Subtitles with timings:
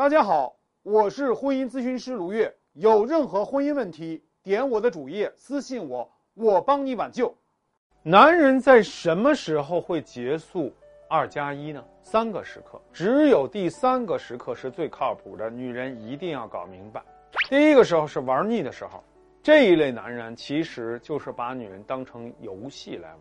[0.00, 2.50] 大家好，我是婚姻咨询师卢月。
[2.72, 7.36] 有任何婚姻问题，点我的主页私信我，我帮你挽救。
[8.02, 10.72] 男人在什么时候会结束
[11.06, 11.84] 二加一呢？
[12.00, 15.50] 三个时刻，只有第三个时刻是最靠谱的。
[15.50, 17.02] 女人一定要搞明白。
[17.50, 19.04] 第一个时候是玩腻的时候，
[19.42, 23.20] 这一类男人其实就是把女人当成游戏来玩。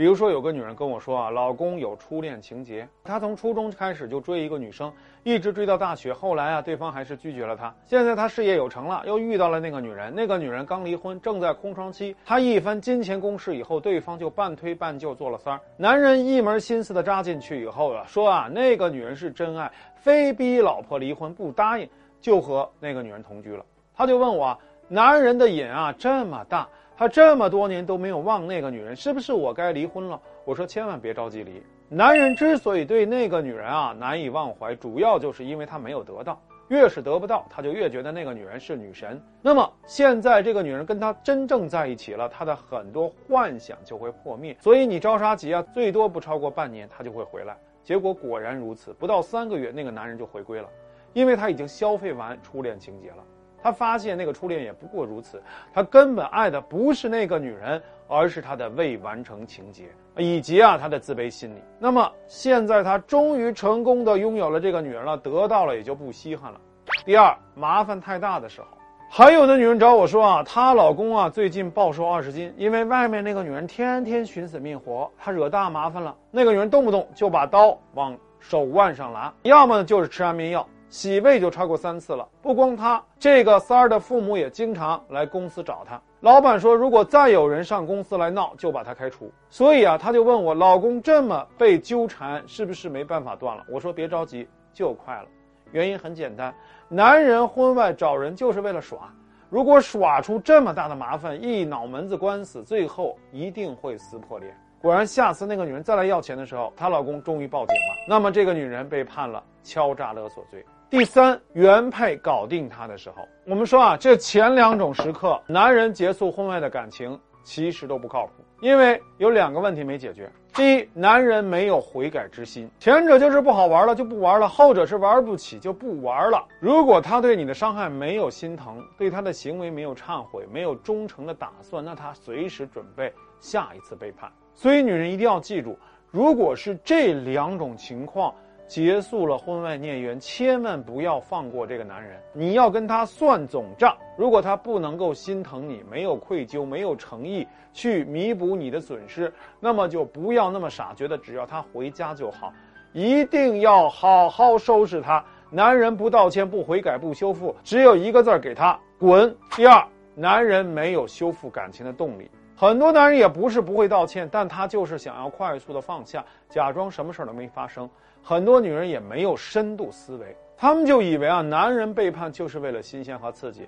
[0.00, 2.88] 比如说，有个女人跟我说啊，老公有初恋情节。
[3.04, 4.90] 她从初中开始就追一个女生，
[5.24, 6.10] 一直追到大学。
[6.10, 7.74] 后来啊，对方还是拒绝了她。
[7.84, 10.10] 现在她事业有成了，又遇到了那个女人。
[10.14, 12.16] 那个女人刚离婚，正在空窗期。
[12.24, 15.60] 她一番金钱攻势以后，对方就半推半就做了三儿。
[15.76, 21.86] 男人一门心思的扎进去以后啊，说啊，那个女人是真爱，非逼老婆离婚不答应，
[22.22, 23.62] 就和那个女人同居了。
[23.94, 24.58] 他就问我，
[24.88, 26.66] 男人的瘾啊这么大。
[27.00, 30.20] 他这么多年都没有忘那个女人，是不是我该离婚了？
[30.44, 31.62] 我说千万别着急离。
[31.88, 36.38] 男人之所以对那个女人啊难以忘怀，主要就是因为他没有得到。
[36.68, 39.18] 越是得不到，他就越觉得那个女人是女神。
[39.40, 44.54] 那么现在这个女人跟他真正在一起了，他的很多幻想就会破灭。
[44.60, 45.62] 所以你着啥急啊？
[45.72, 47.56] 最多不超过半年，他就会回来。
[47.82, 50.68] 结果果然如此，不到三个月，那个男人就回归了，
[51.14, 53.24] 因为他已经消费完初恋情节了。
[53.62, 59.84] 他发现那个初恋也不过如此，他根本爱的不是那个女人，而是他的未完成情节，
[60.16, 61.62] 以及啊他的自卑心理。
[61.78, 66.60] 那么现在他终于成功的拥有了这个女人了，得到了也就不稀罕了。
[67.04, 68.66] 第二，麻烦太大的时候，
[69.08, 76.14] 还有的女人找我说啊，她老公啊最近暴瘦二十斤，因为外面那个女人天天寻死觅活，他惹大麻烦了。
[76.30, 80.66] 那个女人动不动就把刀往手腕上拿，要么就是吃安眠药。
[80.90, 85.98] 洗胃就超过三次了，不光他，这个三儿的父母也经常来公司找他。
[86.18, 89.30] 老板说，如果再有人上公司来闹，就把他开除。
[89.48, 93.64] 所以啊，他就问我，老公这么被纠缠，是不是没办法断了？
[93.70, 95.26] 我说别着急，就快了。
[95.70, 96.52] 原因很简单，
[96.88, 99.14] 男人婚外找人就是为了耍，
[99.48, 104.52] 如果耍出这么大的麻烦，一脑门子官司，最后一定会撕破脸。
[104.82, 108.06] 果然，下次那个女人再来要钱的时候，她老公终于报警了。
[108.08, 110.64] 那么，这个女人被判了敲诈勒索罪。
[110.90, 120.28] 第三，原配搞定他的时候，我们说啊，这前两种时刻，男人结束婚外的感情其实都不靠谱，因为有两个问题没解决。
[120.52, 126.44] 第一，男人没有悔改之心，前者就是不好玩了就不玩了，后者是玩不起就不玩了。
[126.58, 134.28] 如果他对你的伤害没有心疼，对他的行为没有忏悔，没有忠诚的打算，那他随时准备下一次背叛。
[134.56, 135.78] 所以，女人一定要记住，
[136.10, 138.34] 如果是这两种情况。
[138.70, 142.16] 结束了婚外孽缘，千万不要放过这个男人。
[142.32, 143.96] 你要跟他算总账。
[144.16, 152.52] 如果他不能够心疼你，没有愧疚，没有诚意去弥补你的损失，那么就不要那么傻，觉得只要他回家就好。
[152.92, 155.24] 一定要好好收拾他。
[155.50, 159.36] 男人不道歉、不悔改、不修复，只有一个字儿：给他滚。
[159.56, 162.30] 第二，男人没有修复感情的动力。
[162.60, 167.88] 很多男人也不是不会道歉，但他就是想要快速的放下，假装什么事儿都没发生。
[168.22, 173.66] 很多女人也没有深度思维，他们就以为啊，男人背叛就是为了新鲜和刺激，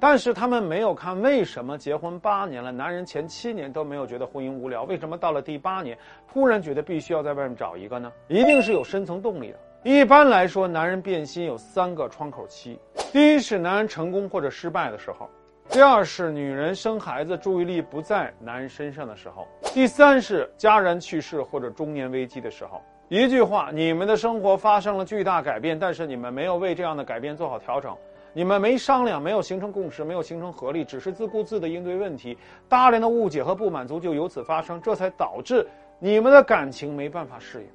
[0.00, 5.96] 但是他们没有看为什么结婚八年了，男人前七年都没有觉得婚姻无聊，为什么到了第八年
[6.28, 8.10] 突然觉得必须要在外面找一个呢？
[8.26, 9.58] 一定是有深层动力的。
[9.84, 12.76] 一般来说，男人变心有三个窗口期：
[13.12, 15.30] 第一是男人成功或者失败的时候。
[15.72, 22.82] 第二是女人生孩子注意力不在男人身上的时候，第三是家人去世或者中年危机的时候。
[23.08, 27.96] 一句话，你们的生活发生了巨大改变，但是你们没有为这样的改变做好调整，
[28.34, 32.36] 你们没商量，没有形成共识，没有形成合力，只是自顾自的应对问题，
[32.68, 35.66] 大量的误解和不满足就由此发生，这才导致
[35.98, 37.66] 你们的感情没办法适应。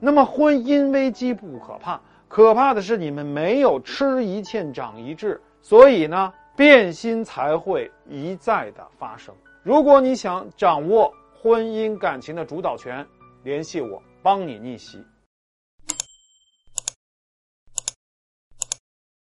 [0.00, 6.32] 那么婚姻危机不可怕，可怕的是你们没有吃一堑长一智，所以呢？
[6.56, 9.34] 变心才会一再的发生。
[9.62, 13.06] 如果你想掌握婚姻感情的主导权，
[13.42, 15.04] 联系我，帮你逆袭。